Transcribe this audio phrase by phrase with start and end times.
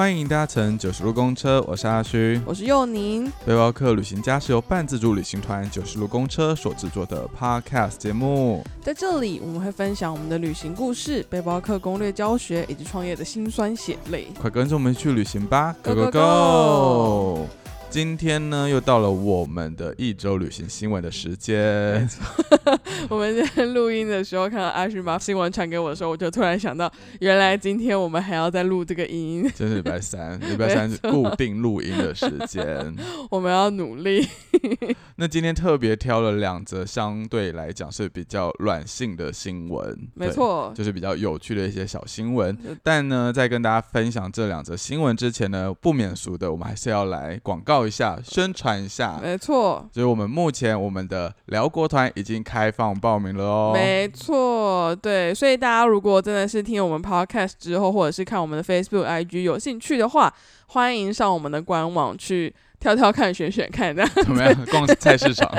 [0.00, 2.40] 欢迎搭乘九十路公车，我是阿虚。
[2.46, 8.64] 我是佑宁，背包客旅行家是由半自助旅行团九十路公车所制作的 Podcast 节目。
[8.82, 14.28] 在这里我们会分享我们的旅行故事、背包客攻略教学以及创业的辛酸血泪。
[14.40, 17.46] 快跟着我们去旅行吧 go, Go Go！
[17.90, 22.08] 今天呢，又到了我们的一周旅行新闻的时间。
[23.10, 32.94] 我们今天录音的时候，看到阿勋把新闻传给我的时候，我就突然想到，原来今天我们还要再录这个音，今天是礼拜三，礼拜三是固定录音的时间。
[33.28, 34.24] 我们要努力。
[35.16, 42.56] 那今天特别挑了两则相对来讲是比较软性的新闻，没错，就是比较有趣的一些小新闻。
[42.84, 49.18] 但呢，在跟大家分享这两则新闻之前呢，不免俗的，我们还是要来广告一下、宣传一下。
[49.22, 53.70] 没错，就是我们目前我们的辽国团已经开放报名了哦。
[53.74, 60.32] 没错，对，所以大家如果真的是听我们 podcast 之后，或者是看我们的 Facebook、IG 有兴趣的话，
[60.68, 64.54] 欢迎上我们的官网去挑挑看、选选看，这样怎么样？
[64.70, 65.50] 逛菜市场。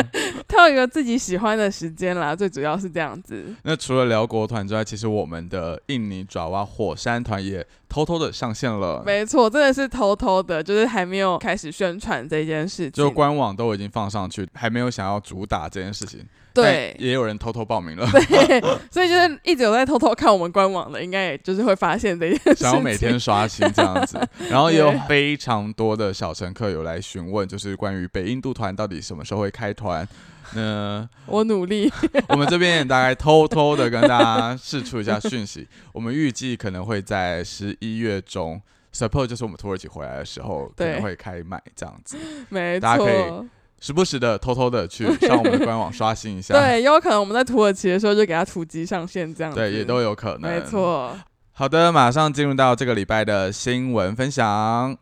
[0.47, 3.45] 挑一个自己喜欢的时间啦，最主要是这样子。
[3.63, 9.03] 那除了辽国团之外，其实我们的印尼爪哇火山团也偷偷的上线了。
[9.05, 12.91] 没错，真的是偷偷的，就是还没有开始宣传这件事情。
[12.91, 16.25] 就官网都已经放上去，还没有想要主打这件事情。
[16.53, 18.59] 对也有人偷偷报名了，对，
[18.91, 22.67] 所以就是一直有在偷偷看我们官网的，应该也就是会发现这件事情。
[22.67, 24.19] 想要每天刷新这样子。
[24.49, 30.07] 然后也有非常多的小乘客有来询问，就是关于北印度团到底什么时候会开团。
[30.55, 31.91] 那我努力，
[32.29, 38.61] 我们这边也大概偷偷的跟大家试出一下讯息，我们预计可能会在十一月中。
[38.93, 42.17] support 就是我们土耳其回来的时候可对能会开卖这样子，
[42.49, 43.45] 没错大家可以错。
[43.79, 49.57] 时不时的偷偷的去上我们的官网刷新一下，对，也有可能我们在土耳其的时候就给他突击上线这样子。
[49.57, 50.51] 对，也都有可能。
[50.51, 50.61] 没。
[50.65, 51.17] 错。
[51.53, 54.97] 好的，马上进入到这个礼拜的新闻分享。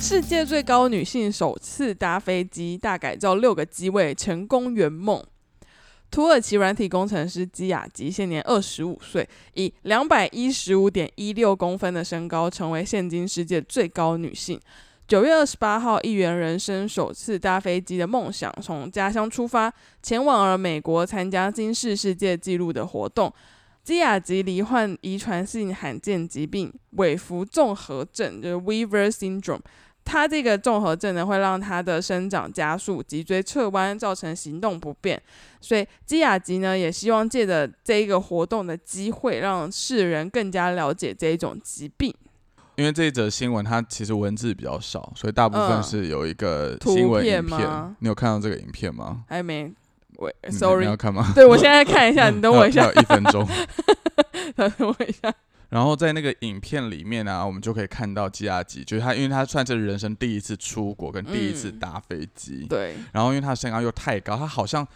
[0.00, 5.22] 世界最高女性首次搭飞机，大改造六个机位，成功圆梦。
[6.10, 14.58] 土耳其软体工程师基亚吉现年二十五岁，以两百一十五点一六公分的身高，成为现今世界最高女性。
[15.06, 19.72] 九月二十八号，一圆人生首次搭飞机的梦想，从家乡出发，
[20.02, 23.32] 前往了美国参加今世世界纪录的活动。
[23.84, 29.60] 基亚吉罹患遗传性罕见疾病韦弗综合症，就是 Weaver syndrome。
[30.08, 35.20] 他这个综合症呢，会让他的生长加速、脊椎侧弯，造成行动不便。
[35.60, 42.14] 所以基亚吉呢，也希望借着这一个活动的机会，让世人更加了解这一种疾病。
[42.76, 47.96] 因为这一则新闻它其实文字比较少，所以大部分嗯是有一个图新闻片影片吗。
[47.98, 49.24] 你有看到这个影片吗？
[49.28, 49.70] 还没，
[50.18, 51.32] 喂你你，sorry，你要看吗？
[51.34, 53.46] 对我现在看一下，你等我一下 一分钟。
[54.56, 55.34] 等我一下。
[55.68, 61.78] 然后在那个影片里面呢、我们就可以看到吉亚吉，就是他，因为他算是人生第一次出国跟第一次嗯。
[61.78, 62.94] 搭飞机，对。
[63.12, 64.86] 然后因为他身高又太高，他好像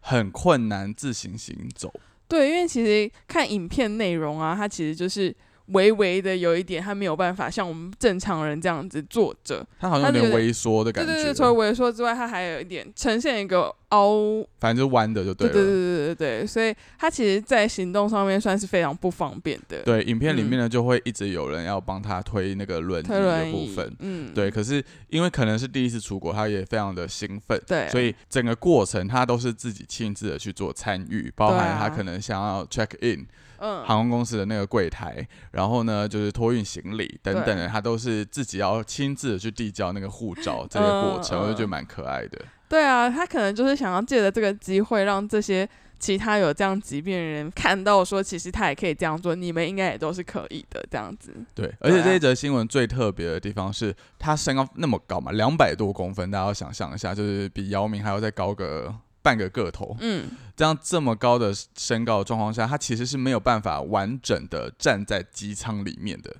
[0.00, 1.92] 很困难自行行走。
[2.28, 5.34] 对，因为其实看影片内容啊，他其实就是
[5.72, 9.66] 微微的有一点，他没有办法像我们正常人这样子坐着。
[9.78, 14.44] 他好像有点点微缩的感觉，对对对，除了萎缩之外，他还有一点呈现一个凹。
[14.58, 15.34] 反正就是弯的就了。
[15.34, 19.82] 对对对对对对，所以他其实，在行动上面算是非常不方便的。
[19.82, 23.96] 对影片里面呢，就会一直有人要帮他推那个轮椅的部分。
[24.00, 33.26] 嗯，对，可是因为可能是第一次出国，他也非常的兴奋，对，所以整个过程他都是自己亲自的去做参与，包含他可能想要 check in
[33.60, 42.40] 嗯，航空公司的那个柜台，然后呢就是托运行李等等的，他都是自己要亲自的去递交那个护照这个过程，嗯我就觉得嗯蛮可爱的。
[42.68, 51.34] 对啊，他可能就是想要借着这个机会，让这些其他有这样疾病的人看到，说其实他也可以这样做，你们应该也都是可以的，这样子。
[51.54, 59.96] 对，而且这一则新闻最特别的地方是，他身高那么高嘛，两百多公分，大家要想象一下，就是比姚明还要再高个半个个头。
[60.00, 66.30] 嗯，这样这么高的身高的状况下，他其实是没有办法完整的站在机舱里面的，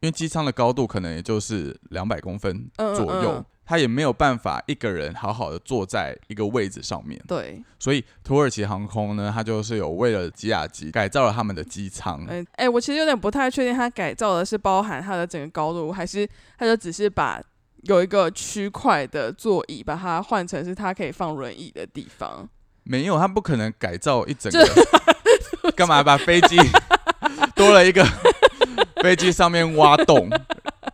[0.00, 7.18] 因为机舱的高度可能也就是两百公分嗯左右，嗯他也没有办法一个人好好的坐在一个位置上面。
[7.26, 12.22] 对，所以土耳其航空呢，它就是有为了吉亚吉改造了他们的机舱。
[12.26, 16.28] 哎、哎、我其实有点不太确定，它改造的是包含它的整个高度，还是
[16.58, 17.42] 它就只是把
[17.84, 22.48] 有一个区块的座椅，把它换成是它可以放轮椅的地方。
[22.82, 26.58] 没有，他不可能改造一整个， 干嘛把飞机
[27.56, 28.06] 多了一个
[29.02, 30.28] 飞机上面挖洞，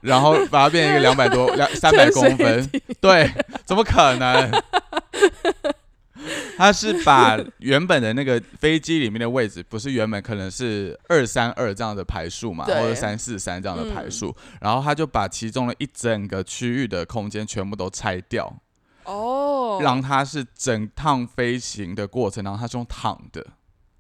[0.00, 2.70] 然后把它变成一个两百多两三百公分，
[3.00, 3.28] 对，
[3.64, 4.50] 怎么可能？
[6.60, 18.54] 他是把原本的那个飞机里面的位置，不是原本可能是二三二这样的排数嘛，对或者三四三这样的排嗯数，然后他就把其中的一整个区域的空间全部都拆掉，
[19.04, 23.46] 哦，让它是整趟飞行的过程，然后它是用躺的。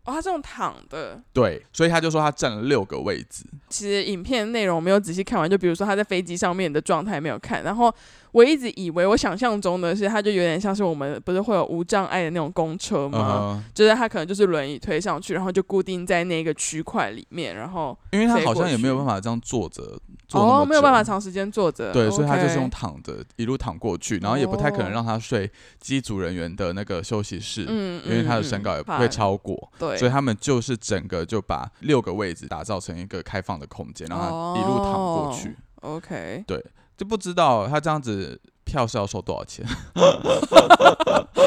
[0.04, 3.44] 哦，他这种躺的，对，所以他就说他占了六个位置。
[3.68, 7.94] 其实影片内容没有仔细看完，就比如说他在飞机上面的状态没有看，然后
[8.32, 13.62] 我一直以为我想象中的是，它就有点像是我们不是会有无障碍的那种公车嗯吗？
[13.66, 19.98] 哼，就是它可能就是轮椅推上去，然后就固定在那个区块里面，然后因为他好像也没有办法这样坐着
[20.32, 25.50] 哦没有办法长时间坐着，对，所以他就是用躺着一路躺过去，然后也不太可能哦让他睡
[25.80, 35.56] 机组人员的那个休息室，嗯，因为他的嗯身高也不会超过，对，所以他们就是整个就把六个位置打造成一个开放的空间，让他一路躺过去。
[35.80, 36.44] OK，
[37.00, 39.64] 就不知道他这样子票是要收多少钱？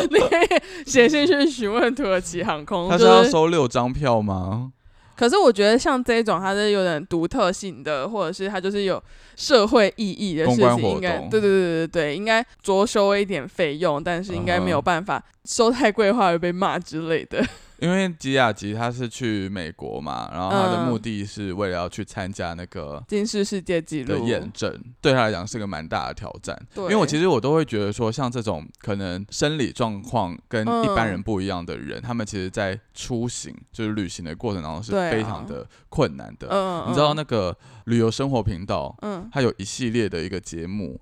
[0.10, 4.72] 你可以写信去询问土耳其航空，他是要收六张票吗？
[5.16, 9.02] 可是我觉得像这种，它是有点独特性的，或者是它就是有
[9.36, 17.46] 社会意义的事情，应该对对对对对，应该酌收一点费用，但是应该没有办法收太贵的话会被骂之类的。
[17.84, 26.58] 因为吉雅吉他是去美国嘛，然后他的嗯目的是为了要去参加那个金氏世界纪的录，验证，对他来讲是个蛮大的挑战。
[26.74, 36.48] 对因为我其实我都会觉得说，像这种可能生理状况跟一般人嗯不一样的人，他们其实在出行就是旅行的过程当中是非常的困难的。
[36.50, 37.54] 嗯，你知道嗯那个
[37.86, 40.98] 旅游生活频道，嗯它有一系列的一个节目。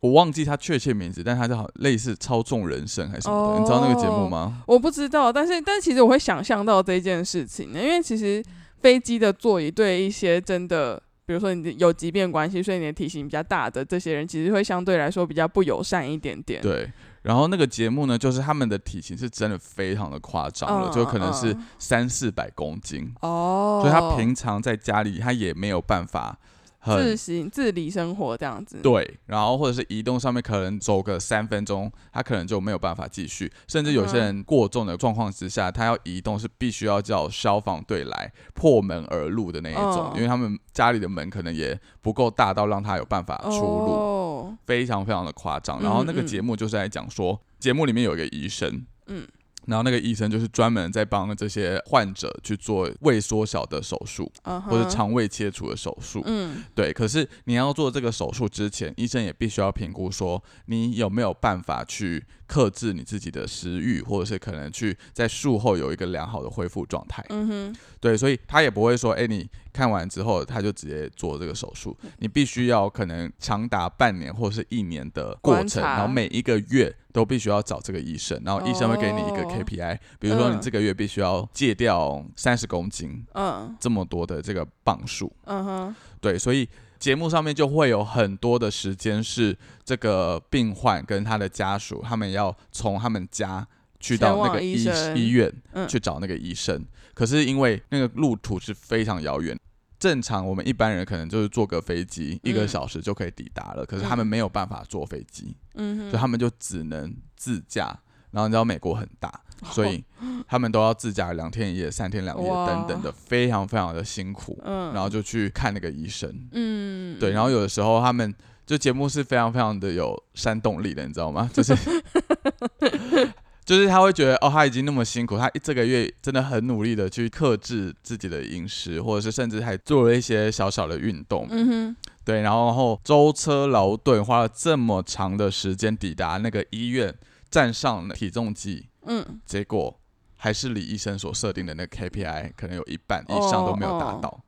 [0.00, 4.62] 我忘记他确切名字，但他就好类似操纵人生还是什么的，你知道那个节目哦吗？
[4.66, 8.42] 我不知道，但是但其实我会想象到这件事情，因为其实
[8.80, 16.62] 飞机的座椅对一些真的，比如说你有疾病关系，所以你的体型比较大的这些人，其实会相对来说比较不友善一点点。
[16.62, 16.88] 对，
[17.22, 26.38] 然后那个节目呢，就是他们的体型是真的非常的夸张了，嗯就可能是嗯三四百公斤，哦，所以他平常在家里他也没有办法
[26.84, 28.78] 自行自理生活这样子。
[28.82, 43.92] 对，然后或者是移动上面可能走个三分钟，他可能就没有办法继续，甚至有些嗯人过重的状况之下，他要移动是必须要叫消防队来破门而入的那一种，嗯因为他们家里的门可能也不够大到让他有办法出入。
[43.92, 45.82] 哦，非常非常的夸张。
[45.82, 49.26] 然后那个节目就是在讲说，节目里面有一个医生，嗯
[49.68, 56.22] 然后那个医生就是专门在帮这些患者去做胃缩小的手术，或者肠胃切除的手术。
[56.24, 67.22] 嗯对，可是你要做这个手术之前，医生也必须要评估说你有没有办法去克制你自己的食欲，或者是可能去在术后有一个良好的恢复状态。
[67.28, 79.54] 嗯哼，对，所以他也不会说，哎、你看完之后他就直接做这个手术，你必须要可能长达半年或是一年的过程，然后每一个月都必须要找这个医生，然后医生会给你一个哦。
[79.58, 83.76] KPI，、比如说你嗯这个月必须要戒掉三十公斤嗯。
[83.80, 86.68] 这么多的这个磅数，嗯哼，对，所以。
[86.98, 93.64] 节目上面就会有很多的时间是这个病患跟他的家属，他们要从他们家
[94.00, 94.84] 去到那个医
[95.14, 96.84] 医院，嗯去找那个医生。
[97.14, 99.58] 可是因为那个路途是非常遥远，
[99.98, 107.98] 正常我们一般人可能就是坐个飞机、一个嗯小时就可以抵达了，可是他们没有办法坐飞机，嗯，所以他们就只能自驾。
[108.30, 109.28] 然后你知道美国很大，
[109.62, 110.04] 哦所以
[110.46, 114.60] 他们都要自驾两天一夜、三天两夜等等的，非常非常的辛苦。
[114.64, 118.32] 嗯，然后就去看那个医生，嗯，对，然后有的时候他们
[118.66, 121.50] 就节目是非常非常的有煽动力的，你知道吗？
[121.54, 121.74] 就是
[123.68, 137.14] 就是他会觉得哦，他已经那么辛苦，他这个月真的很努力的去克制自己的饮食，或者是甚至还做了一些小小的运动，嗯哼，对，然后舟车劳顿，花了这么长的时间抵达那个医院，
[137.50, 139.94] 站上了体重计，嗯，结果
[140.38, 144.40] 还是李医生所设定的那个 KPI 可能有一半以上都没有达哦到，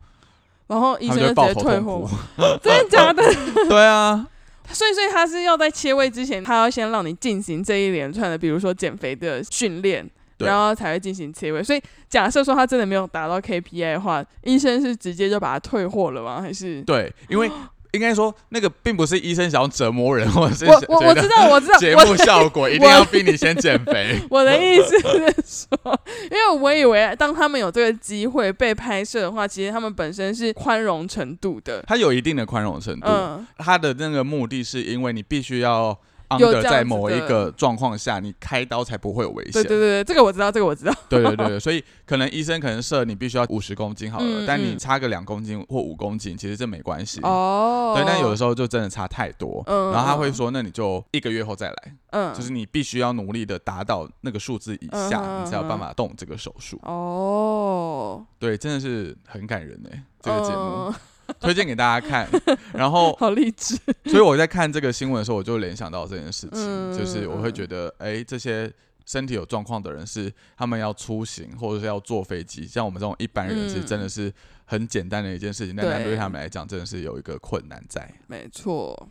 [0.67, 2.09] 然后医他生就抱头退货。
[2.09, 2.59] 痛哭。
[2.65, 3.23] 真的假的？
[3.69, 4.27] 对啊，
[4.73, 10.09] 所以，所以他是要在切胃之前，他要先让你进行这一连串的，比如说减肥的训练，
[10.39, 11.62] 然后才会进行切胃。
[11.62, 16.41] 所以，假设说他真的没有达到 KPI 的话，医生是直接就把他退货了吗？
[16.41, 16.83] 还是？
[16.83, 17.50] 对，因为
[17.92, 24.20] 应该说那个并不是医生想要折磨人， 或者是我我 我知道，我知道，节目效果一定要逼你先减肥。
[24.30, 31.82] 我的意思是说，因为我以为当他们有这个机会被拍摄的话，其实他们本身是宽容程度的。
[31.87, 35.99] 他有一定的宽容程度，嗯，他的那个目的是因为你必须要
[36.31, 39.53] under 在某一的个状况下，你开刀才不会有危险。
[39.53, 40.93] 对对对对，这个我知道，这个我知道。
[41.09, 44.79] 对对对对所以可能医生可能设你必须要五十公斤好了，嗯但你嗯。
[44.81, 47.21] 差个两公斤或五公斤，其实这没关系。
[47.23, 56.81] 哦，对，但有的时候就真的差太多，嗯然后他会说，那你就一个月后再来，嗯，就是你必须要努力的达到那个数字以下，嗯你才有办法动这个手术。
[56.85, 60.95] 哦，对，真的是很感人哎，这个节目、嗯
[61.39, 62.29] 推荐给大家看。
[62.73, 63.77] 然后， 好励志。
[64.07, 68.73] 所以我在看这个新闻的时候，我就联想到这件事情，嗯就是我会嗯觉得，哎，这些
[69.07, 74.33] 身体有状况的人是他们要出行或者是要坐飞机，像我们这种一般人，其实真的是
[74.65, 78.09] 很简单的一件事情，但对他们来讲，真的是有一个困难在。
[78.27, 79.09] 没错，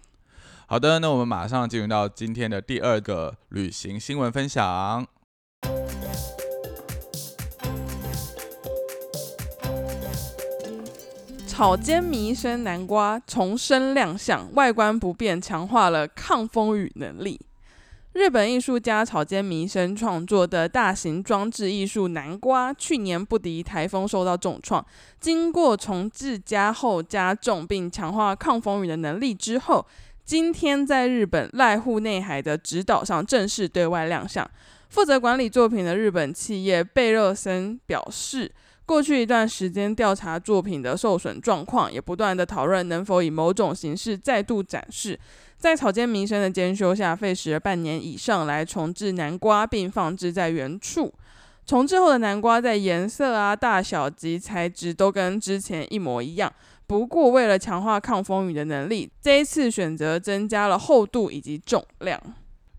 [0.67, 5.05] 好的，那我们马上进入到今天的第二个旅行新闻分享。
[11.59, 17.37] 草间弥生南瓜重生亮相，外观不变，强化了抗风雨能力。
[18.13, 24.85] 日本艺术家草间弥生创作的大型装置艺术南瓜，去年不敌台风受到重创，
[25.19, 29.85] 经过重置加厚加重并强化抗风雨的能力之后，
[30.23, 34.49] 今天在日本濑户内海的直岛上正式对外亮相。
[34.87, 38.49] 负责管理作品的日本企业贝热森表示，
[38.89, 45.19] 过去一段时间调查作品的受损状况，也不断的讨论能否以某种形式再度展示。
[45.59, 51.13] 在草间弥生的监修下，费时了半年以上来重置南瓜，并放置在原处。
[51.67, 56.51] 重置后的南瓜在颜色啊、大小及材质都跟之前一模一样。
[56.87, 62.19] 不过，为了强化抗风雨的能力，这一次选择增加了厚度以及重量。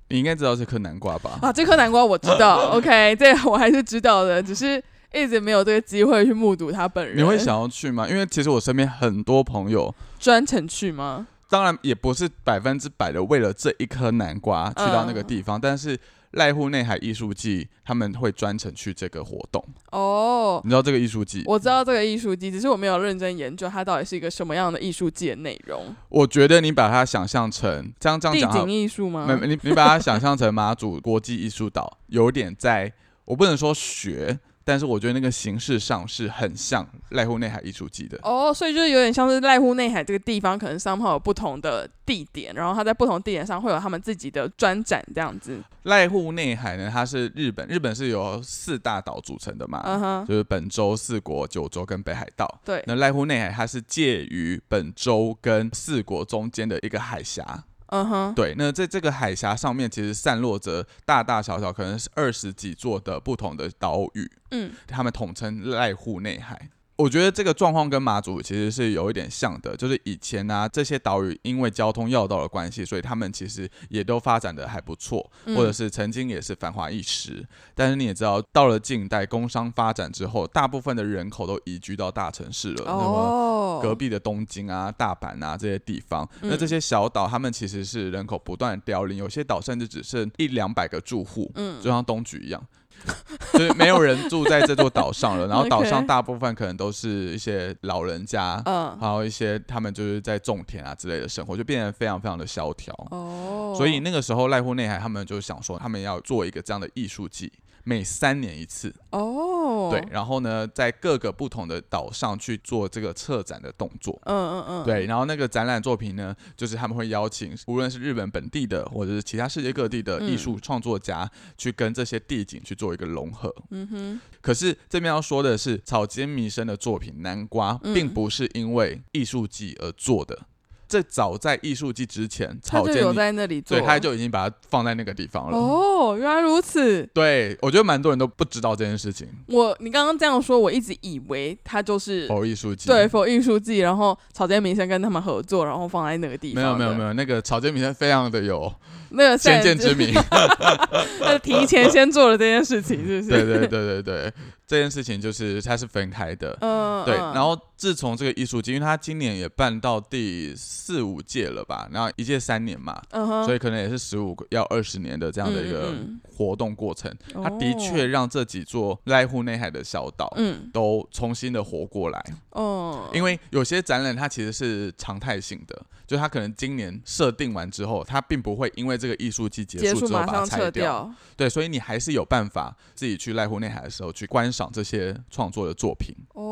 [0.08, 1.38] 你应该知道这颗南瓜吧？
[1.40, 7.16] 啊，这颗南瓜我知道，OK，这个我还是知道的，只是一直没有这个机会去目睹他本人。
[7.16, 8.08] 你会想要去吗？
[8.08, 11.26] 因为其实我身边很多朋友，专程去吗？
[11.48, 15.98] 当然也不是百分之百的为了这一颗南瓜去到那个嗯地方，但是
[16.34, 19.60] 濑户内海艺术季他们会专程去这个活动。
[19.90, 21.42] 哦，你知道这个艺术季？
[21.46, 25.92] 我知道这个艺术季，只是我没有认真研究它到底是一个什么样的艺术季的内容。
[26.08, 29.26] 我觉得你把它想象成这样这样地景艺术吗？
[29.26, 32.92] 没，你你把它想象成马祖国际艺术岛，有点在，
[33.24, 38.18] 我不能说学，但是我觉得那个形式上是很像濑户内海艺术季的。
[38.22, 45.60] 哦，所以就是有点像是濑户内海这个地方，可能商号有不同的地点，然后它在不同地点上会有他们自己的专展这样子。
[45.84, 52.46] 濑户内海呢，它是日本，日本是由四大岛组成的嘛，就是本州、四国、九州跟北海道。
[52.64, 57.64] 对，那濑户内海它是介于本州跟四国中间的一个海峡。
[57.90, 66.70] 嗯哼，对，那在这个海峡上面，其实散落着大大小小可能是二十几座的不同的岛屿，嗯，他们统称濑户内海。
[67.00, 77.42] 我觉得这个状况跟马祖其实是有一点像的，就是以前呢、这些岛屿因为交通要道的关系，所以他们其实也都发展的还不错，嗯或者是曾经也是繁华一时。
[77.74, 82.84] 但是你也知道，到了近代工商发展之后，大部分的人口都移居到大城市了。
[82.84, 92.62] 那么哦，隔壁的东京啊、大阪啊这些地方，嗯那这些小岛，他们其实是人口不断凋零，有些岛甚至只剩一两百个住户，嗯就像东莒一样，
[93.52, 95.46] 就是没有人住在这座岛上了。
[95.46, 102.94] 然后岛上大部分可能都是一些老人家，嗯，还有一些他们就是在种田啊之类的生活，就变得非常非常的萧条。
[103.10, 107.52] 哦，所以那个时候濑户内海他们就想说，他们要做一个这样的艺术季。
[107.84, 123.54] 每三年一次，哦，对，，然后呢，在各个不同的岛上去做这个策展的动作，嗯嗯嗯，对，然后那个展览作品呢，就是他们会邀请无论是日本本地的，或者是其他世界各地的艺术创作家，去跟这些地景去做一个融合。
[123.70, 128.00] 嗯哼，可是这边要说的是，草间弥生的作品《南瓜》嗯。
[128.00, 130.46] 并不是因为艺术季而做的。
[130.90, 135.56] 这早在艺术季之前，草间弥在那里做，对他就已经把它放在那个地方了。
[135.56, 137.08] 哦，原来如此。
[137.14, 139.28] 对，我觉得蛮多人都不知道这件事情。
[139.46, 146.60] 我你刚刚这样说，我一直以为他就是否艺术季，对否艺术季，然后草间弥生跟他们合作，然后放在那个地方。
[146.60, 148.72] 没有没有没，有，那个草间弥生非常的有
[149.10, 150.12] 那个先见之明。
[151.22, 153.30] 他提前先做了这件事情，是不是？
[153.30, 154.32] 对对对对对，
[154.70, 156.56] 这件事情就是它是分开的。
[156.60, 167.10] 嗯，对，嗯然后自从这个艺术季，因为它今年也办到第四五届了吧，然后一届三年嘛，嗯，所以可能也是十五要二十年的这样的一个嗯活动过程。
[167.34, 170.70] 嗯它的确让这几座濑户内海的小岛嗯。
[170.72, 180.70] 都重新的活过来，哦，因为有些展览它其实是常态性的，就他可能今年设定完之后，他并不会因为这个艺术季结结束束之后把它拆掉。
[180.72, 181.14] 掉。
[181.36, 186.12] 对，所以你还是有办法自己去濑户内海的时候去观赏这些创作的作品。
[186.34, 186.42] 哦，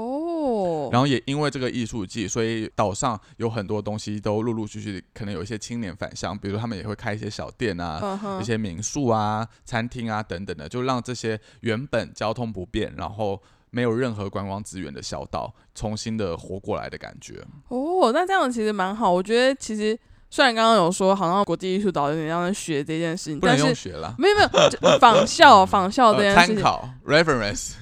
[0.49, 17.45] 哦，然后也因为这个艺术季，所以岛上有很多东西都陆陆续续可能有一些青年返乡，比如他们也会开一些小店啊，一些民宿啊、餐厅啊等等的，就让这些原本交通不便，然后没有任何观光资源的小岛，重新的活过来的感觉。
[17.69, 19.11] 哦，那这样其实蛮好。
[19.11, 19.99] 我觉得其实
[20.31, 26.55] 虽然刚刚有说好像国际艺术岛有点像在学这件事情，不能但是用学了，没有没有 仿效仿效这呃件事情。
[26.57, 27.73] 参考 reference。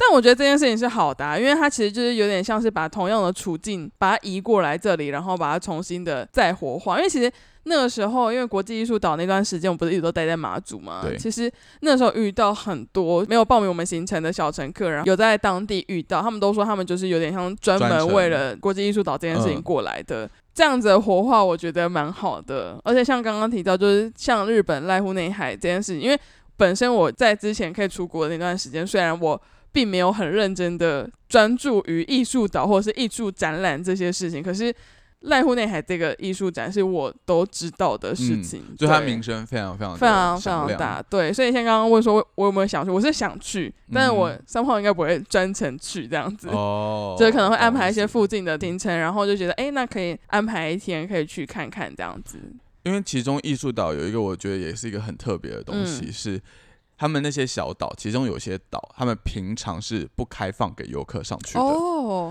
[0.00, 6.98] 但我觉得这件事情是好的、啊，因为它其实就是有点像是把同样的处境把它移过来这里，然后把它重新的再活化。
[6.98, 7.28] 因为其实
[7.68, 11.50] 那个时候，因为国际艺术岛那段时间，我不是一直都待在马祖嘛对，其实
[11.82, 20.28] 那时候遇到很多没有报名我们行程的小乘客，然后有在当地遇到，他们都说他们就是有点像专门为了国际艺术岛这件事情嗯过来的。
[20.54, 22.80] 这样子的活化，我觉得蛮好的。
[22.82, 26.18] 而且像刚刚提到，就是像日本濑户内海这件事情，因为
[26.56, 34.74] 本身我在之前可以出国的那段时间，虽然我并没有很认真的专注于艺术岛或者是艺术展览这些事情，可是
[35.22, 46.48] 濑户内海这个艺术展是我都知道的事情，就它名声非常非常非常非常大，对，所以像刚刚问说我我有没有想去，我是想去，但是我嗯三号应该不会专程去这样子。
[46.50, 52.38] 哦， 就是可能会安排一些附近的行程，然后就觉得，哎、那可以安排一天可以去看看这样子。
[52.84, 56.12] 因为其中艺术岛有一个我觉得也是一个很特别的东西，嗯。
[56.12, 56.40] 是
[57.00, 61.87] 他们那些小岛，其中有些岛他们平常是不开放给游客上去的，哦，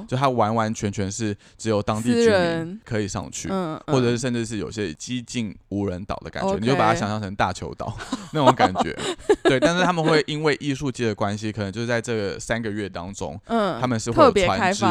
[0.07, 3.47] 就它完完全全是只有当地居民可以上去。
[3.51, 7.95] 嗯，或者是嗯甚至是有些激进无人岛的感觉你就把它想象成大球岛
[8.33, 8.95] 那种感觉。
[9.43, 14.85] 对，但是他们会因为艺术界的关系，可能就是在这个三个月当中，嗯，他们是会有船只，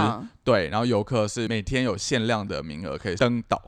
[0.44, 3.60] 对，然后游客是每天有限量的名额可以登岛，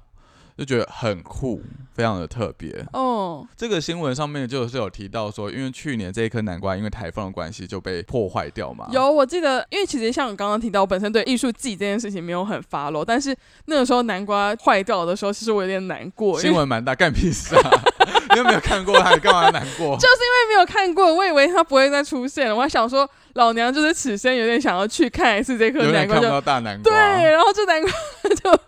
[0.59, 1.63] 就觉得很酷，
[1.95, 2.85] 非常的特别。
[2.93, 8.89] 哦，这个新闻上面就是有提到说，因为去年这一颗南瓜因为台风的关系就被破坏掉嘛。
[8.91, 13.33] 有，我记得，因为其实像我刚刚提到，我本身对艺术季这件事情没有很 follow，但是
[13.67, 17.71] 那个时候南瓜坏掉的时候，其实我有点难过，新闻蛮大，干屁事啊！
[18.35, 19.95] 你又没有看过它，你干嘛难过？
[19.97, 27.91] 就是因为没有看过，我以为它不会再出现了，我还想说，老娘就是此生有点想要去看一次这颗南瓜，就点看不到大南瓜，对，然后这南瓜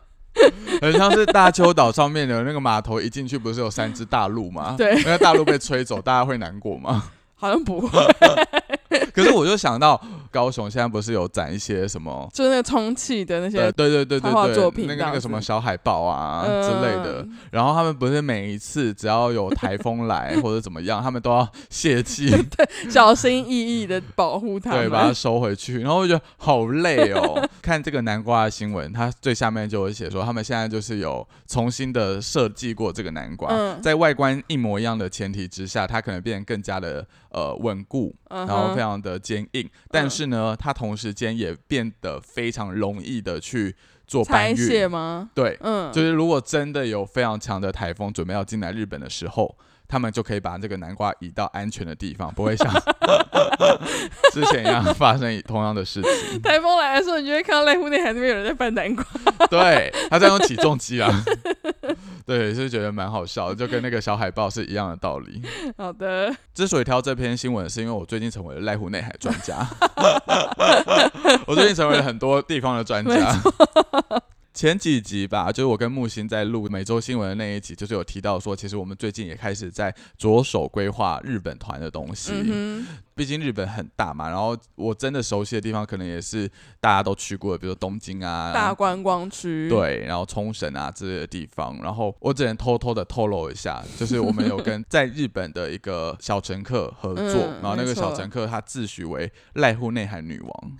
[0.80, 4.74] 很像是大邱岛上面的那个码头，一进去不是有三只大鹿吗？
[4.78, 7.04] 对那个大鹿被吹走，大家会难过吗？
[7.34, 7.88] 好像不会，
[9.14, 12.28] 可是我就想到高雄现在不是有展一些什么？
[12.34, 17.36] 就是那个充气的那呃，些对对对对对，作品那个那个什么小海报啊、之类的，嗯。
[17.52, 25.80] 然后他们不是每一次只要有台风来 或者怎么样，他们都要泄气，对小心翼翼的保护它对，把它收回去。
[25.80, 27.48] 然后我就觉得好累哦。
[27.62, 33.80] 看这个南瓜的新闻，它最下面就会写说，他们现在就是有重新的设计过这个南瓜，嗯。
[33.82, 39.68] 在外观一模一样的前提之下，它可能变得更加的呃稳固，嗯然后非常的坚硬。
[39.90, 44.56] 但是呢，它同时间也变得非常容易的去做搬运。
[44.88, 45.30] 吗？
[45.34, 49.56] 对，嗯，就是如果真的有非常强的台风准备要进来日本的时候，
[49.90, 52.72] 他们就可以把这个南瓜移到安全的地方，不会像
[54.32, 56.40] 之前一样发生同样的事情。
[56.40, 59.04] 台风来的时候，你就会看到濑户内海那边有人在搬南瓜。
[59.48, 61.10] 对，他在用起重机啊。
[62.24, 65.42] 对，是觉得蛮好笑的，就跟那个小海报是一样的道理。
[65.76, 69.66] 好的，之所以挑这篇新闻，是因为我最近成为了濑户内海专家。
[71.46, 73.36] 我最近成为了很多地方的专家。
[74.60, 82.32] 前几集吧，就是我跟木星在录每周新闻的那一集，就是有提到说，其实我们最近也开始在着手规划日本团的东西。
[82.34, 86.46] 嗯毕竟日本很大嘛，然后我真的熟悉的地方，可能也是
[86.78, 100.72] 大家都去过的，比如说东京啊，，大观光区。，对，然后冲绳啊之类的地方，然后我只能偷偷的透露一下，就是我们有跟在日本的一个小乘客合作，嗯然后那个小乘客他自诩为濑户内海女王。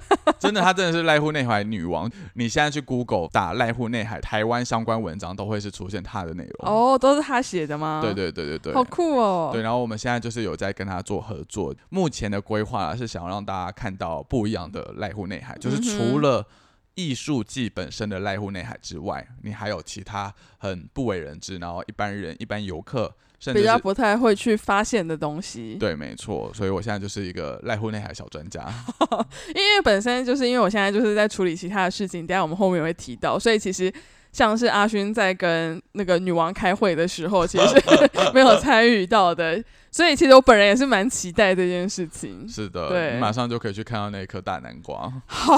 [0.38, 2.10] 真的，她真的是濑户内海女王。
[2.34, 6.68] 你现在去 Google 打濑户内海台湾相关文章，都会是出现她的内容。
[6.68, 8.00] 哦，都是他写的吗？
[8.02, 9.50] 对，对对对对，好酷哦。
[9.52, 16.46] 对，然后我们现在就是有在跟他做合作，目前的规划是想要让大家看到不一样的濑户内海，就是嗯除哼了
[16.94, 25.76] 艺术季本身的濑户内海之外，你还有其他很不为人知，然后一般人、一般游客，甚至比较不太会去发现的东西。
[25.78, 28.66] 对，没错，所以我现在就是一个濑户内海小专家。
[29.54, 33.92] 因为本身就是因为我现在就是在处理其他的事情，等下我们后面也会提到，所以其实
[34.32, 37.82] 像是阿勋在跟那个女王开会的时候，其实是
[38.34, 42.48] 没有参与到的，所以其实我本人也是蛮期待这件事情。
[42.48, 45.12] 是的，对你马上就可以去看到那一颗大南瓜。
[45.26, 45.56] 好，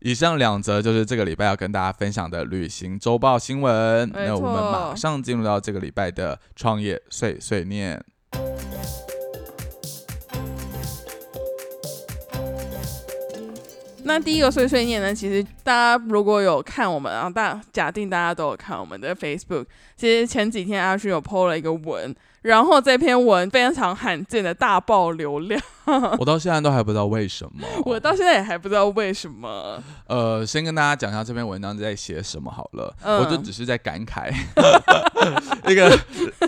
[0.00, 4.10] 以上两则就是这个礼拜要跟大家分享的旅行周报新闻。
[4.12, 8.04] 那我们马上进入到这个礼拜的创业碎碎念。
[14.06, 19.66] 那第一个碎碎念呢，其实大家如果有看我们，然后大假定大家都有看我们的 Facebook，
[19.96, 25.60] 其实前几天阿勋有 PO 了一个文，然后这篇文非常罕见的大爆流量，
[26.18, 27.66] 我到现在都还不知道为什么。
[27.84, 29.82] 我到现在也还不知道为什么。
[30.06, 34.32] 呃，先跟大家讲一下这篇文章在写什么好了，嗯我就只是在感慨，
[35.68, 35.98] 一个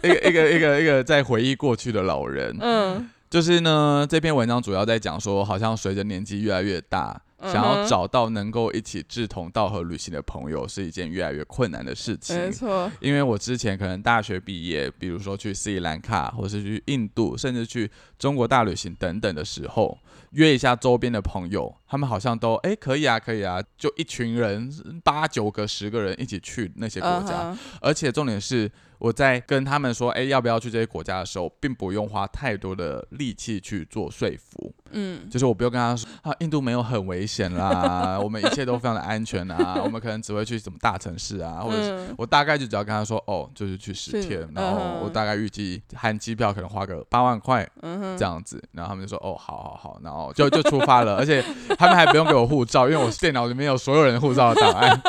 [0.03, 2.57] 一个一个一个一个在回忆过去的老人。
[2.61, 12.37] 嗯就是呢，这篇文章主要在讲说，好像随着年纪越来越大，想要找到能够一起志同道合旅行的朋友，是一件越来越困难的事情。
[12.37, 19.97] 没错，因为我之前可能大学毕业，比如说去斯里兰卡，或是去印度，甚至去中国大旅行等等的时候，
[20.33, 24.69] 约一下周边的朋友，他们好像都哎、可以啊，可以啊，就一群人
[25.05, 35.29] 八九个、十个人一起去那些国家，而且重点是我在跟他们说，哎、要不要去这些国家的时候，并不用花太多的力气去做说服，嗯。
[35.31, 51.45] 就是我不用跟他说啊，印度没有很危险啦，我们一切都非常的安全啊，我们可能只会去什么大城市啊，或者我大概就只要跟他说，哦，就是去十天，嗯然后我大概预计含机票可能花个八万块嗯，这样子，然后他们就说，哦，好好好，然后就就出发了，而且
[51.79, 55.01] 他们还不用给我护照，因为我电脑里面有所有人护照的档案。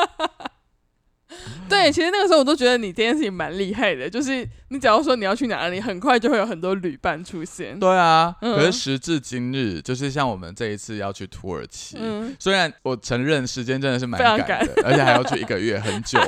[1.68, 7.78] 对，其实那个时候我都觉得你这件事情蛮厉害的，就是你只要说你要去哪里，很快就会有很多旅伴出现。
[7.78, 16.18] 对啊，嗯可是时至今日，就是像我们这一次要去土耳其，嗯，虽然我承认时间真的是蛮赶的，而且还要去一个月，很久。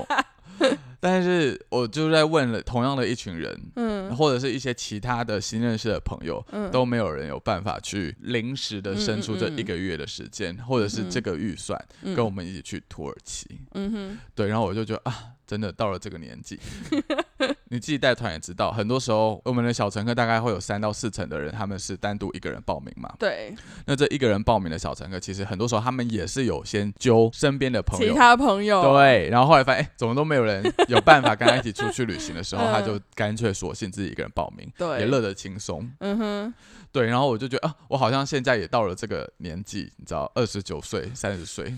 [1.01, 6.71] 但是我就在问了同样的一群人，嗯或者是一些其他的新认识的朋友，嗯。
[6.71, 12.15] 都没有人有办法去临时的伸出这一个月的时间，或者是这个预算，嗯。
[12.15, 13.61] 跟我们一起去土耳其。
[13.75, 16.59] 嗯哼，对，然后我就觉得啊，真的到了这个年纪，
[17.73, 23.11] 你自己带团也知道，很多时候我们的小乘客大概会有三到四成的人，他们是单独一个人报名嘛。
[23.19, 23.55] 对，
[23.87, 28.15] 那这一个人报名的小乘客，其实很多时候他们也是有先揪身边的朋其友。
[28.15, 35.91] 他朋友，对，然后后来发现，哎、怎么都没有人有办法跟他一起出去旅行的时候， 嗯他就干脆索性自己一个人报名，对也乐得轻松。
[36.01, 36.55] 嗯哼，
[36.93, 41.75] 对，然后我就觉得啊，我好像现在也到了这个年纪，你知道，二十九岁、三十岁，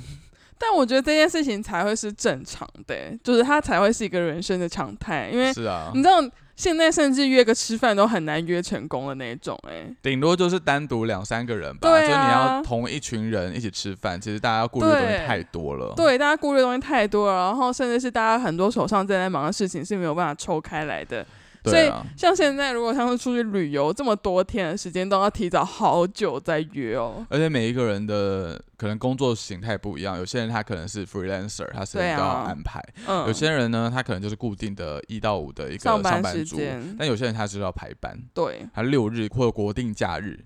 [0.67, 6.19] 但我觉得这件事情才会是正常的，就是它才会是一个人生的常态，因为是啊你，知道
[6.57, 15.93] 现在甚至约个吃饭都很难约成功的那一种，哎，顶多就是单独两三个人吧，对啊就是你要同一群人一起吃饭，其实大家顾虑的东西太多了。
[15.97, 21.27] 对，大家顾虑的东西太多了，然后甚至是大家很多手上正在忙的事情是没有办法抽开来的。
[21.71, 27.27] 对啊，像现在，如果他们出去旅游这么多天的时间，都要提早好久再约哦。
[27.31, 40.39] 而且每一个人的可能工作形态不一样，有些人他可能是 freelancer，他是对啊要安排；嗯，有些人呢，他可能就是固定的一到五的一个上班时间，但有些人他是要排班，对，他六日或者国定假日，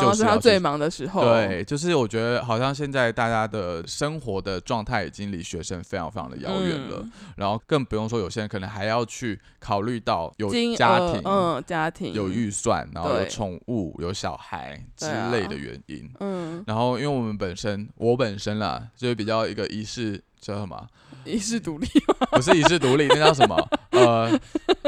[0.00, 1.22] 就是他最忙的时候。
[1.22, 16.10] 对，就是我觉得好像现在大家的生活的状态已经离学生非常非常的遥远了，嗯然后更不用说有些人可能还要去考虑到有家庭、额嗯，家庭有，预算，然后有宠物、有小孩之类的原因。
[16.20, 20.78] 嗯，然后因为我们本身，我本身啦，就是比较一个一世叫什么，
[21.24, 21.86] 一世独立，
[22.30, 23.56] 不是一世独立，那叫什么？
[23.92, 24.28] 呃，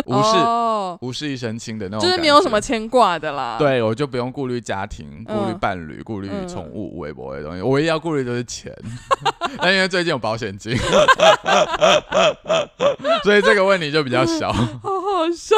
[0.04, 2.60] 无事、哦，无事一身轻的那种，就是没有什么。
[2.60, 8.70] 牵挂的啦。，对，我就不用顾虑家庭、顾虑嗯伴侣、顾虑嗯宠物、微博的东西，我唯一要顾虑的就是钱。
[9.58, 10.76] 但因为最近有保险金，
[13.24, 14.52] 所以这个问题就比较小。
[14.52, 15.56] 好好笑。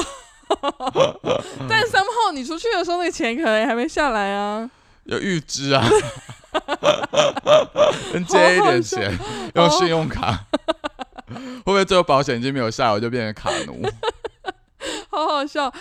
[1.68, 4.70] 但三号你出去的时候，那个钱可能还没下来啊。
[5.04, 5.82] 有预支啊，
[8.12, 9.12] 能借一点钱，
[9.54, 10.46] 用信用卡。
[11.28, 13.82] 会不会最后保险金没有下来，我就变成卡奴？
[15.10, 15.72] 好好笑。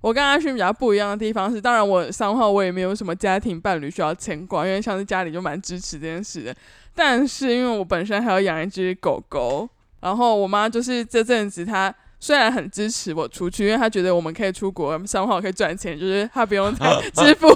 [0.00, 6.54] 我跟阿勋比较不一样的地方是，当然我三号我也没有什么家庭伴侣需要牵挂，因为像是家里就蛮支持这件事的。
[6.94, 9.68] 但是因为我本身还要养一只狗狗，
[10.00, 17.48] 然后我妈就是这阵子她虽然很支持我出去，因为他觉得我们可以出国，三号可以赚钱，就是他不用再 支付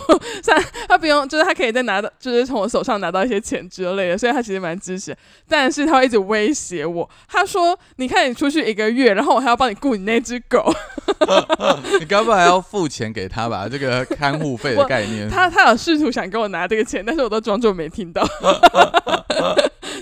[0.42, 5.16] 三，他不用就是他可以再拿到，就是从我手上拿到一些钱之类的，所以他其实蛮支持。
[5.48, 10.72] 但是他会一直威胁我，他说：“你看你出去一个月，然后我还要帮你雇你那只狗。
[11.98, 13.68] ”你该不会还要付钱给他吧？
[13.68, 15.28] 这个看护费的概念。
[15.28, 18.22] 他他有试图想跟我拿这个钱，但是我都装作没听到。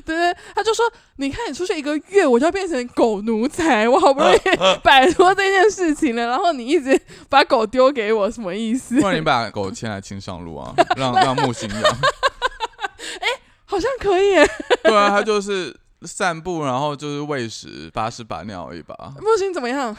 [0.04, 0.84] 对对，他就说
[1.16, 4.38] ：“你看，你出去一个月，我就要变成狗奴才，我好不容易
[4.82, 9.06] 摆脱这件事情了，然后你一直把狗丢给我，什么意思不？
[9.06, 11.82] 然你把狗牵来青上路啊，让让木星养。
[13.20, 13.26] 哎
[13.64, 14.34] 好像可以。
[14.82, 18.96] 对啊，他就是散步，然后就是喂食、把屎把尿而已吧。
[19.20, 19.94] 木星怎么样？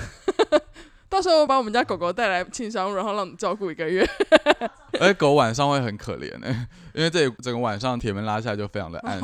[1.08, 4.08] 到时候我把我们家狗狗带来庆商路，然后让你照顾一个月。
[5.00, 9.20] 而且狗晚上会很可怜哎、因为这里整个晚上铁门拉下来就非常的暗。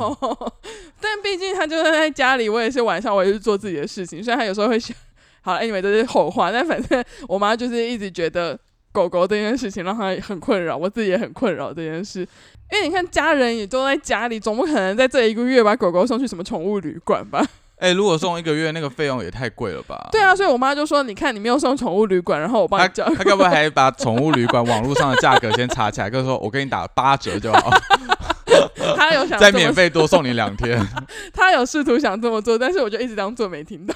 [1.00, 4.96] 但毕竟他就是在家里，我也是晚上我也是做自己的事情，虽然他有时候会想，
[5.42, 8.58] 好了，anyway 这是后话，但反正我妈就是一直觉得
[8.92, 12.26] 狗狗这件事情让她很困扰，我自己也很困扰这件事。
[12.72, 17.46] 因为你看，家人也都在家里，总不可能在这一个月把狗狗送去什么宠物旅馆吧？
[17.78, 20.08] 哎、如果送一个月，那个费用也太贵了吧？
[20.10, 23.04] 对啊，所以我妈就说：“你看，你没有送宠物旅馆，然后我帮他你叫。
[23.14, 27.70] 他该不会还把宠物旅馆网络上的价格先查起来，跟说我给你打八折就好，
[28.96, 30.80] 她有想再免费多送你两天。
[31.34, 33.94] 他有试图想这么做，但是我就一直当做没听到。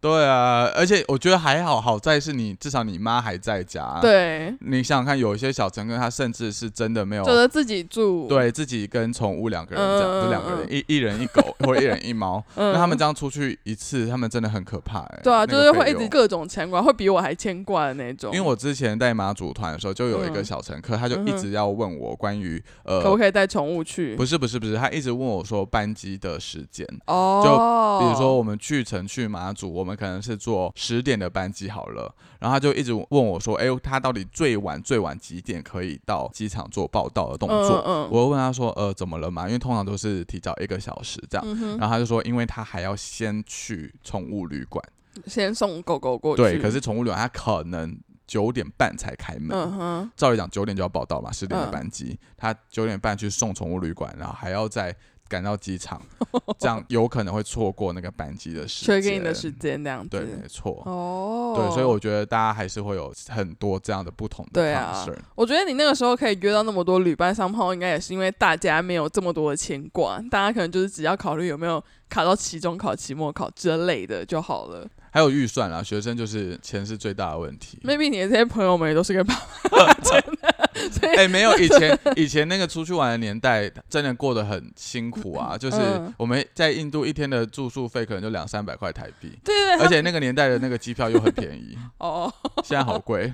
[0.00, 15.20] 对啊，而且我觉得还好，好在是你至少你妈还在家。，对，你想想看，有一些小乘客他甚至是真的没有就是自己住。，对自己跟宠物两个人这样，嗯就两个人嗯一一人一狗 或者一人一猫，嗯那他们这样出去一次，他们真的很可怕哎。
[15.22, 18.34] 对啊，就是会一直各种牵挂，会比我还牵挂的那种。
[18.34, 24.14] 因为我之前带马祖团的时候，就有一个嗯小乘客，他就一直要问我关于呃，可不可以带宠物去？
[24.16, 26.86] 不是不是不是，他一直问我说班机的时间。
[27.06, 37.82] 哦，就比如说我们去程去马祖，我们可能是坐十点的班机好了，然后他就一直问我说，哎、他到底最晚最晚几点可以到机场做报到的动作？
[37.86, 39.46] 嗯嗯我会问他说，呃，怎么了嘛？
[39.46, 41.46] 因为通常都是提早一个小时这样。
[41.46, 44.84] 嗯，然后他就说，因为他还要先去宠物旅馆，
[45.26, 46.42] 先送狗狗过去。
[46.42, 54.94] 对，可是宠物旅馆他可能九点半才开门，嗯哼，照理讲九点就要报到嘛，十点的嗯班机，他九点半去送宠物旅馆，然后还要再
[55.26, 56.00] 赶到机场，
[56.60, 59.02] 这样有可能会错过那个班机的时间。
[59.02, 60.10] 缺给你的时间那样子。
[60.10, 60.82] 对，没错。
[60.84, 65.04] 哦，对，所以我觉得大家还是会有很多这样的不同的对啊。
[65.34, 74.86] 我觉得你那个时候可以约到那么多旅伴商炮，应该也是因为大家没有这么多的牵挂，大家可能就是只要考虑有没有卡到期中考、期末考之类的就好了。
[75.14, 77.78] 还有预算啦，学生就是钱是最大的问题。
[77.84, 79.32] maybe 你的这些朋友们也都是跟爸
[79.70, 85.56] 妈 拿钱的，所以哎、没有以前 以前那个出去玩的年代，真的过得很辛苦啊。
[85.56, 92.28] 就是嗯我们在印度一天的住宿费可能就两三百块台币，对对对，而且那个年代的那个机票又很便宜， 哦，
[92.64, 93.32] 现在好贵。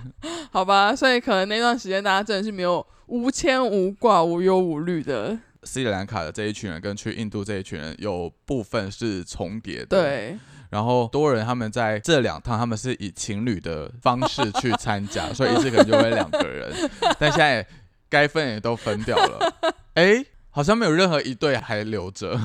[0.51, 9.87] 好吧，所以可能那段时间大家真的是没有无牵无挂、无忧无虑的，斯里兰卡的这一群人跟去印度这一群人有部分是重叠的，。
[9.87, 10.39] 对，
[10.71, 16.73] 然后多人他们在这两趟，他们是以情侣的方式去参加， 所以一次可能就会两个人，
[17.19, 17.67] 但现在
[18.09, 19.53] 该分也都分掉了。
[19.95, 22.41] 哎，好像没有任何一对还留着。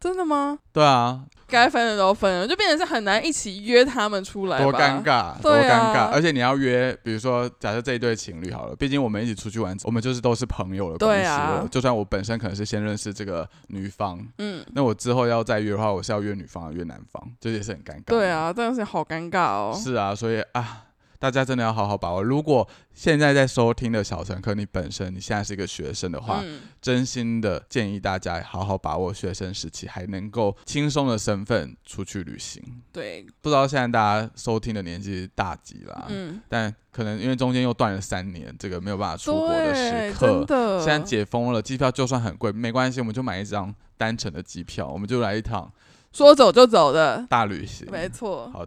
[0.00, 0.58] 真的吗？
[0.72, 6.10] 对啊，该分的都分了，就变成是很难一起约他们出来，多尴尬，多对尴啊尬！
[6.10, 11.68] 而且你要约，比如说，假设这一对情侣好了，毕竟我们一起出去玩，我们就是都是朋友的关系对啊了。
[11.68, 18.04] 就算我本身可能是先认识这个女方，嗯，那我之后要再约的话，我是要约女方，约男方，这也是很尴尬。
[18.06, 19.78] 对，啊，真的是好尴尬哦。
[19.78, 20.84] 是啊，所以啊，
[21.20, 22.22] 大家真的要好好把握。
[22.22, 32.62] 如果现在在收听的小乘客，你本身你现在是一个学生的话，嗯，真心的建议大家好好把握学生时期，还能够轻松的身份出去旅行。
[32.90, 40.44] 对，不知道现在大家收听的年纪大几啦，嗯，但可能因为中间又断了三年，这个没有办法出国的对，时真刻。
[40.46, 45.70] 的，现在解封了，机票就算很贵，没关系，我们就买一张单程的机票，我们就来一趟
[46.12, 47.86] 说走就走的，大旅行。
[47.92, 48.50] 没错。
[48.50, 48.64] 好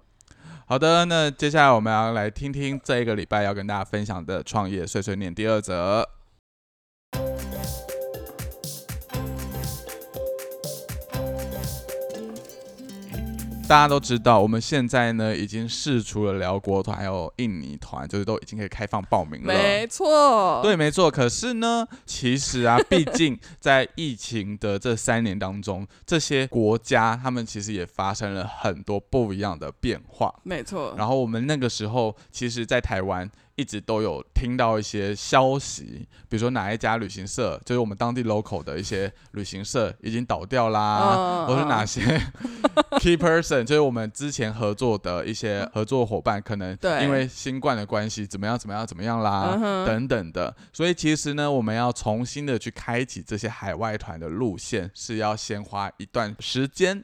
[0.66, 6.08] 好的，那接下来我们要来听听这一个礼拜要跟大家分享的创业碎碎念第二则。
[13.66, 19.48] 大家都知道，我们现在呢已经试出了辽国团还有印尼团，就是都已经可以开放报名了。
[19.48, 21.10] 没错，对，没错。
[21.10, 30.34] 可是呢，其实啊，毕竟在疫情的这三年当中，这些国家他们其实也发生了很多不一样的变化。
[30.44, 30.94] 没错。
[30.98, 42.02] 然后我们那个时候，其实，在台湾一直都有听到一些消息，比如说哪一家旅行社，就是我们当地 local 的一些旅行社已经倒掉啦，嗯或是哪些
[43.00, 50.56] key person，就是我们之前合作的一些合作伙伴，可能对因为新冠的关系，怎么样怎么样怎么样啦，嗯等等的。
[50.72, 57.04] 所以其实呢，我们要重新的去开启这些海外团的路线，是要先花一段时间。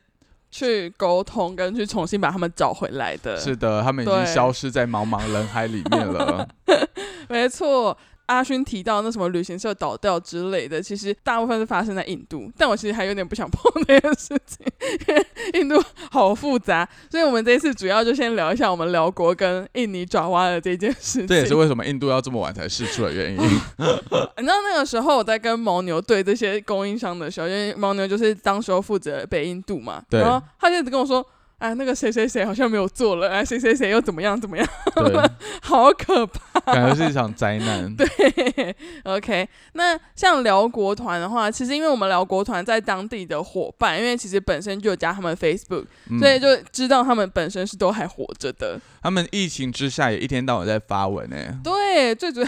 [0.52, 6.48] 去沟通跟去重新把他们找回来的，是的，他们已经消失在茫茫人海里面了。
[7.30, 7.96] 没错。
[8.30, 14.66] 阿勋提到那什么旅行社倒掉之类的，其实大部分是发生在印度，但我其实还有点不想碰那件事情，
[15.08, 21.28] 因为印度好复杂，所以我们这一次主要就先聊一下我们辽国跟印尼爪哇的这件事情。
[21.28, 23.38] 这也是为什么印度要这么晚才试出的原因。
[23.42, 31.26] 你知道那个时候我在跟牦牛对这些供应商的时候，因为牦牛就是当时候负责北印度嘛，然后他就一直跟我说。
[31.60, 34.68] 啊，那个谁谁谁好像没有做了，啊，谁谁谁又怎么样怎么样，
[35.62, 36.74] 好可怕。
[36.74, 37.94] 感觉是一场灾难。
[37.96, 38.08] 对
[39.04, 39.48] ，OK。
[39.74, 48.80] 那像辽国团的话，其实因为我们辽国团在当地的伙伴，因为其实本身就有加他们 Facebook，、嗯所以就知道他们本身是都还活着的。
[49.02, 51.36] 他们疫情之下也一天到晚在发文呢。
[51.64, 52.48] 对，最主要。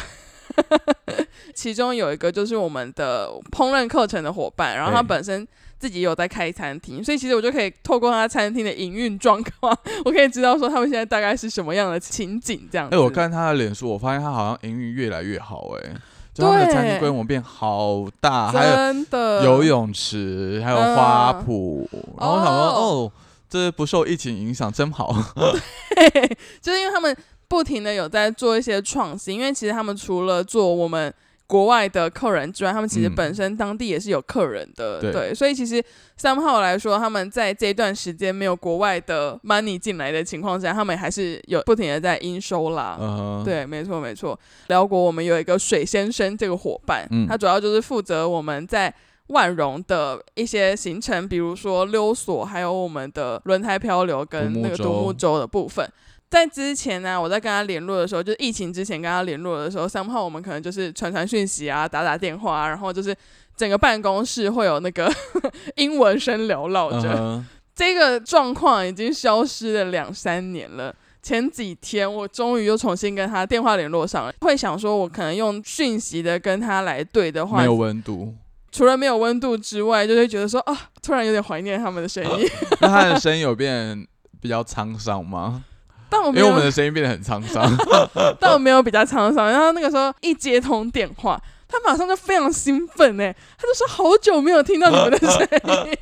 [1.56, 5.47] 其中有一个就是我们的烹饪课程的伙伴，然后他本身
[5.82, 12.96] 自己有在开餐厅，所以其实我就可以透过他餐厅的营运状况， 我可以知道说他们现在大概是什么样的情景这样子。
[12.96, 15.91] 哎、我看他的脸书，我发现他好像营运越来越好、哎，
[16.36, 21.88] 就他们的餐厅规模变好大，还有真的游泳池，还有花圃，
[22.20, 23.12] 然后我想说，哦哦，
[23.50, 25.12] 这不受疫情影响，真好。
[26.62, 27.17] 就是因为他们
[27.48, 31.12] 不停的有在做一些创新，因为其实他们除了做我们
[31.52, 35.84] 国外的客人之外，他们其实嗯本身当地也是有客人的，对对，所以其实
[36.16, 42.98] 三号来说，他们在这一段时间没有国外的 money 进来的情况下，他们还是有不停的在应收啦。
[43.02, 44.40] 嗯、，对，没错没错。
[44.68, 48.94] 辽国我们有一个水先生这个伙伴，嗯他主要就是负责我们在
[49.28, 55.86] 万荣的一些行程，比如说溜索，还有我们的轮胎漂流跟那个独木舟的部分。
[56.32, 63.13] 在之前呢，我在跟他联络的时候，就是疫情之前跟他联络的时候，三号我们可能就是传传讯息啊，打打电话啊，然后就是
[63.58, 65.12] 整个办公室会有那个
[65.76, 67.13] 英文声缭绕着。
[67.20, 70.94] 嗯 这个状况已经消失了两三年了。
[71.22, 78.34] 前几天我终于又重新跟他电话联络上了，会想说，我可能用讯息的跟他来对的话没，有温度。
[78.72, 82.48] 除了没有温度之外，就会觉得说啊，突然有点怀念他们的声音。
[82.82, 84.08] 那他的声音有变
[84.39, 85.63] 比较沧桑吗？
[86.12, 87.65] 但我因为我们的声音变得很沧桑。
[88.38, 89.50] 但我没有比较沧桑。
[89.50, 95.97] 然后那个时候一接通电话，他马上就非常兴奋哎，他就说好久没有听到你们的声音。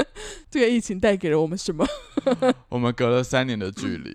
[0.50, 1.86] 这个疫情带给了我们什么？
[2.68, 4.12] 我们隔了三年的距离，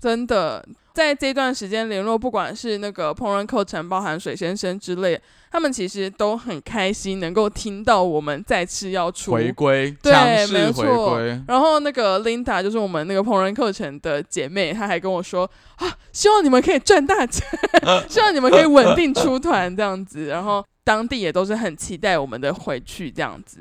[0.00, 0.64] 真的，
[0.96, 5.20] 在这段时间联络，不管是那个烹饪课程，包含水先生之类，
[5.52, 9.32] 他们其实都很开心，能够听到我们再次要出。
[9.32, 10.10] 回归，对
[10.46, 11.20] 没错。
[11.46, 17.46] 然后那个 Linda 就是我们那个烹饪课程的姐妹，她还跟我说啊，希望你们可以赚大钱，
[18.08, 20.28] 希望你们可以稳定出团这样子。
[20.28, 23.58] 然后当地也都是很期待我们的回去这样子。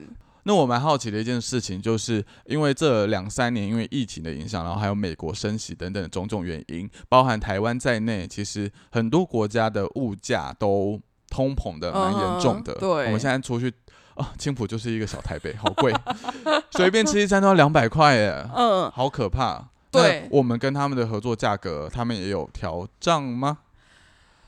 [0.48, 12.74] 那我蛮好奇的一件事情，就是因为这两三年因为疫情的影响，然后还有美国升息等等的种种原因，包含台湾在内，其实很多国家的物价都通膨的蛮严重的。
[12.74, 13.74] 嗯对我们现在出去
[14.14, 15.92] 啊，青浦就是一个小台北，好贵，
[16.72, 19.70] 随便吃一餐都要两百块耶，嗯，好可怕。
[19.92, 23.60] 对我们跟他们的合作价格，他们也有调涨吗？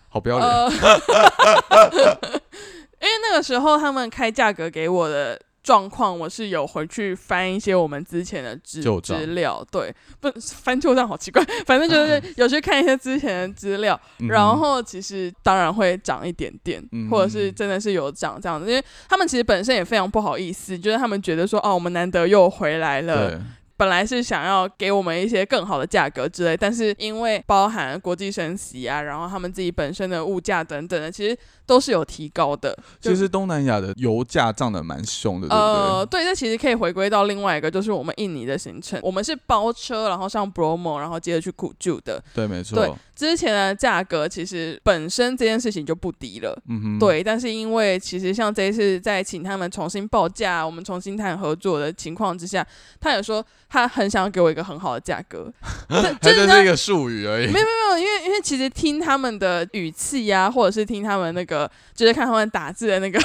[0.10, 0.70] 好不要脸，呃，
[3.00, 23.39] 因为那个时候他们开价格给我的状况，我是有回去翻一些我们之前的资资料，对，不翻旧账好奇怪， 反正就是 有去看一些之前的资料，嗯然后其实当然会涨一点点，嗯或者是真的是有涨这样子，因为他们其实本身也非常不好意思，就是他们觉得说，哦，我们难得又回来了，对，
[23.78, 32.78] 本来是想要给我们一些更好的价格之类，但是因为包含国际升息啊，然后他们自己本身的物价等等的，其实都是有提高的。
[33.00, 35.63] 其实东南亚的油价涨得蛮凶的，对不对？
[35.63, 42.24] 呃，对，这其实可以回归到另外一个，就是我们印尼的行程，我们是包车，然后上 Bromo，然后接着去古住的。
[42.34, 42.76] 对，没错。
[42.76, 46.56] 对之前的价格其实本身这件事情就不低了。
[46.69, 52.65] 嗯哼，对，但是因为其实像这一次在请他们重新报价，我们重新谈合作的情况之下，
[53.01, 55.51] 他有说他很想要给我一个很好的价格，
[55.89, 57.47] 这它就是一个术语而已。
[57.47, 63.19] 没有没有，因为因为其实听他们的语气呀、或者是听他们那个，就是看他们打字的那个，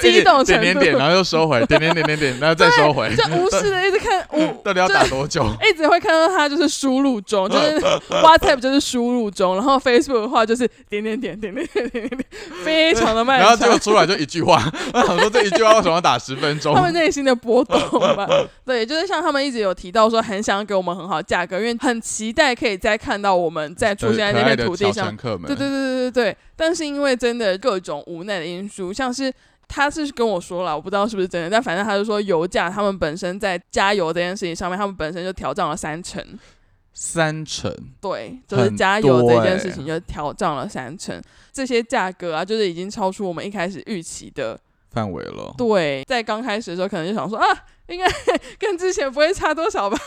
[0.00, 5.46] 激动程度点点点，然后又收回，点点点点点，然后再收回，就无视的一直看，我 到底要打多久？
[5.70, 7.78] 一直会看到他就是输入中，就是
[8.10, 12.26] WhatsApp 就是输入中，然后 Facebook 的话就是点点点点点点点点，
[12.64, 13.78] 非常的慢 然后结果。
[13.84, 14.64] 出来就一句话，
[14.94, 16.80] 我想说这一句话为什么要打十分钟他？
[16.80, 17.78] 们内心的波动
[18.16, 18.26] 吧，
[18.64, 29.30] 对，就是像他们一直有提到说，很想给我们很好的价格，因为很期待可以再看到我们再出现在那片土地上对对对对对对，但是因为真的各种无奈的因素，像是
[29.68, 36.24] 他是跟我说了，我不知道是不是真的，但反正他就说油价他们本身在加油这件事情上面，他们本身就调涨了三成，
[36.94, 41.20] 三成，对，就是加油这件事情就调涨了三成，
[41.52, 44.58] 这些价格啊，就是已经超出我们一开始预期的。
[44.90, 45.52] 范围了。
[45.58, 47.46] 对，在刚开始的时候，可能就想说啊，
[47.88, 48.06] 应该
[48.60, 49.98] 跟之前不会差多少吧。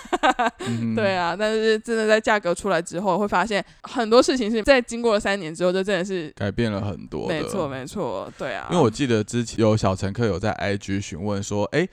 [0.95, 7.27] 对啊，但是真的在价格出来之后，会发现很多事情是在经过了三年之后，就真的是改变了很多。
[7.27, 8.69] 没错没错，对啊。
[8.71, 11.85] 因为我记得之前有小乘客有在 IG 询问说，哎、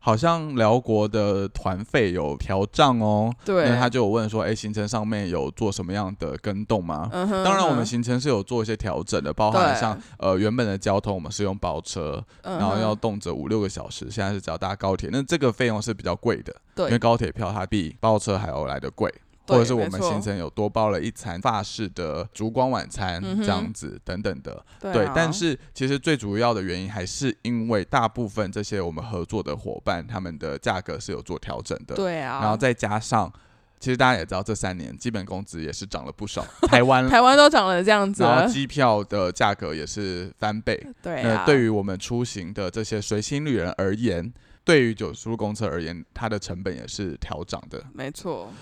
[0.00, 3.32] 好像辽国的团费有调涨哦。
[3.44, 7.08] 对，那他就有问说，哎，行程上面有做什么样的跟动吗？
[7.12, 19.12] 嗯哼当然，我们行程是有做一些调整的，包含像呃原本的交通我们是用包车，嗯然后要动辄五六个小时，现在是只要搭高铁，那这个费用是比较贵的，对因为，高铁票它比包车还要来的贵。
[19.50, 33.32] 对或者是我们行程有多包了一餐法式的烛光晚餐嗯这样子等等的，对但是其实最主要的原因还是因为大部分这些我们合作的伙伴，他们的价格是有做调整的，对啊，然后再加上，
[33.78, 37.06] 其实大家也知道，这三年基本工资也是涨了不少，台湾。
[37.10, 40.86] 台湾都涨了这样子，然后机票的价格也是翻倍。
[41.02, 44.32] 对啊，对于我们出行的这些随心旅人而言，
[44.64, 47.82] 对于九十路公车而言，它的成本也是调涨的。
[47.94, 48.52] 没错，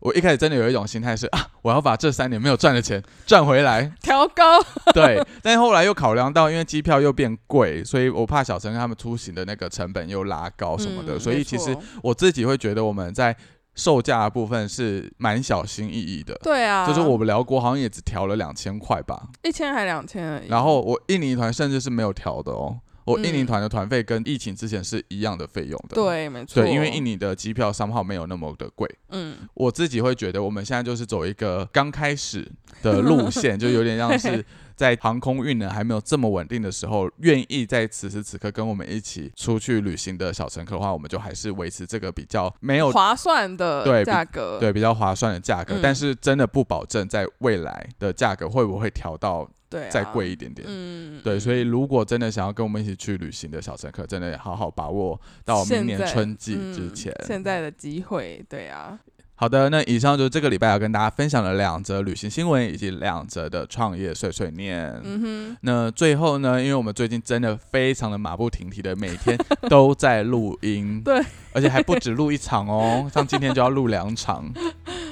[0.00, 3.90] 我一开始真的有一种心态是啊，我要把这三年没有赚的钱赚回来。
[4.02, 4.60] 调高，
[4.92, 13.34] 对，但是后来又考量到，因为机票又变贵，所以我怕小陈他们出行的那个成本又拉高什么的，嗯所以其实我自己会觉得我们在
[13.74, 16.34] 售价的部分是蛮小心翼翼的。
[16.42, 23.46] 对啊，就是我们辽国好像也只调了两千块吧，一千还两千而已，然后我印尼团甚至是没有调的哦，我印尼嗯。
[23.46, 25.94] 团的团费跟疫情之前是一样的费用的。
[25.94, 32.50] 对，没错，对，因为印尼的机票商号没有那么的贵，嗯，我自己会觉得我们现在就是走一个刚开始
[32.82, 34.44] 的 路线，就有点像是
[34.74, 45.80] 在航空运能还没有这么稳定的时候，愿意在此时此刻跟我们一起出去旅行的小乘客的话，我们就还是维持这个比较没有划算的对价格，对比较划算的价格，嗯。
[45.80, 50.66] 但是真的不保证在未来的价格会不会调到对啊，再贵一点点。
[50.68, 57.14] 嗯，对，嗯所以如果真的想要跟我们一起去旅行的小乘客，真的好好把握到明年春季之嗯前。
[57.26, 58.98] 现在的机会，对啊，
[59.34, 64.90] 好的，那以上就是这个礼拜要跟大家分享的两则旅行新闻，以及两则的创业碎碎念。
[65.04, 69.36] 嗯哼，那最后呢，因为我们最近真的非常的马不停蹄的，每天
[69.68, 71.22] 都在录音， 对，
[71.52, 74.50] 而且还不止录一场哦，像今天就要录两场。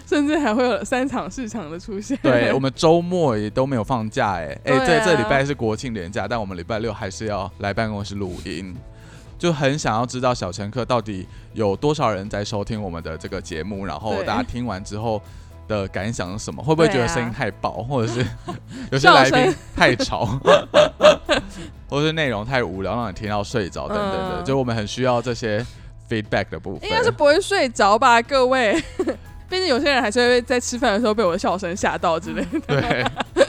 [0.08, 8.74] 甚至还会有三场市场的出现，对我们周末也都没有放假，哎 哎，这这礼拜是国庆连假，但我们礼拜六还是要来办公室录音。
[9.36, 15.20] 就很想要知道小乘客到底有多少人在收听我们的这个节目，然后大家听完之后
[15.68, 16.62] 的感想是什么？
[16.62, 18.24] 会不会觉得声音太爆，或者是
[18.90, 20.40] 有些来宾太吵，
[21.90, 24.42] 或是内容太无聊，让你听到睡着等等的？
[24.42, 25.64] 嗯就我们很需要这些
[26.08, 26.88] feedback 的部分。
[26.88, 28.82] 应该是不会睡着吧，各位。
[29.54, 32.60] 毕竟有些人还是会在吃饭的时候被我的笑声吓到之类的。
[32.66, 33.43] 对。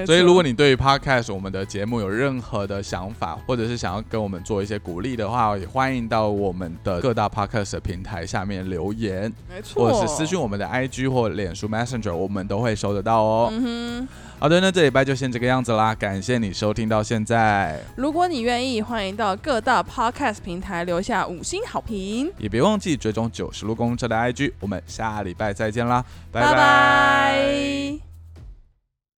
[0.00, 13.48] 没所以，如果你对于 Podcast 我们的节目有任何的想法，或者是想要跟我们做一些鼓励的话，也欢迎到我们的各大 Podcast 的平台下面留言，没错，或者是私讯我们的 IG 或脸书 Messenger，我们都会收得到哦。
[13.52, 14.06] 嗯
[14.38, 22.30] 好的，那这礼拜就先这个样子啦，感谢你收听到现在，如果你愿意，欢迎到各大 podcast 平台留下五星好评。
[22.36, 26.42] 也别忘记追踪九十路公车的 IG，我们下礼拜再见啦，拜。
[26.42, 28.15] 拜拜